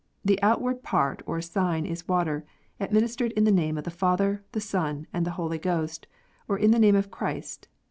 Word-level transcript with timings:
The 0.25 0.41
out 0.41 0.59
ward 0.61 0.81
part 0.81 1.21
or 1.27 1.39
sign 1.41 1.85
is 1.85 2.07
water, 2.07 2.43
administered 2.79 3.33
in 3.33 3.43
the 3.43 3.51
name 3.51 3.77
of 3.77 3.83
the 3.83 3.91
Father, 3.91 4.43
the 4.51 4.59
Son, 4.59 5.05
and 5.13 5.27
the 5.27 5.37
Holy 5.37 5.59
Ghost, 5.59 6.07
or 6.47 6.57
in 6.57 6.71
the 6.71 6.79
name 6.79 6.95
of 6.95 7.11
Christ. 7.11 7.67